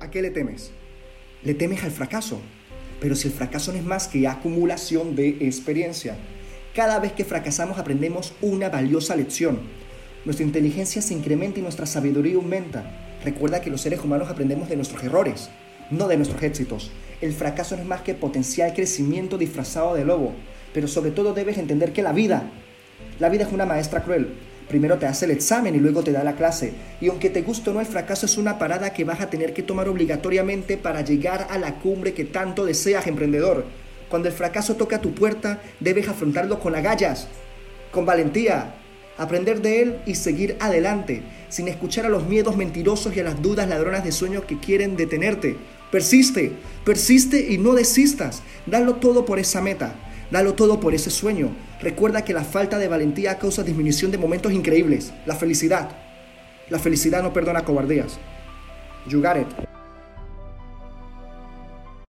[0.00, 0.70] ¿A qué le temes?
[1.42, 2.40] Le temes al fracaso.
[3.00, 6.16] Pero si el fracaso no es más que acumulación de experiencia,
[6.74, 9.60] cada vez que fracasamos aprendemos una valiosa lección.
[10.24, 13.18] Nuestra inteligencia se incrementa y nuestra sabiduría aumenta.
[13.24, 15.50] Recuerda que los seres humanos aprendemos de nuestros errores,
[15.90, 16.90] no de nuestros éxitos.
[17.20, 20.32] El fracaso no es más que potencial crecimiento disfrazado de lobo.
[20.72, 22.50] Pero sobre todo debes entender que la vida,
[23.18, 24.34] la vida es una maestra cruel
[24.70, 26.72] Primero te hace el examen y luego te da la clase.
[27.00, 29.52] Y aunque te guste o no, el fracaso es una parada que vas a tener
[29.52, 33.64] que tomar obligatoriamente para llegar a la cumbre que tanto deseas, emprendedor.
[34.08, 37.26] Cuando el fracaso toca tu puerta, debes afrontarlo con agallas,
[37.90, 38.76] con valentía,
[39.18, 43.42] aprender de él y seguir adelante, sin escuchar a los miedos mentirosos y a las
[43.42, 45.56] dudas ladronas de sueños que quieren detenerte.
[45.90, 46.52] Persiste,
[46.84, 48.44] persiste y no desistas.
[48.66, 49.96] Dalo todo por esa meta.
[50.30, 51.50] Dalo todo por ese sueño.
[51.80, 55.12] Recuerda que la falta de valentía causa disminución de momentos increíbles.
[55.26, 55.90] La felicidad.
[56.68, 58.18] La felicidad no perdona cobardías.
[59.08, 59.79] You got it.